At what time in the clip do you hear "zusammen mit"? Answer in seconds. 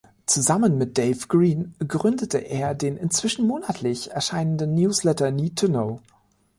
0.25-0.97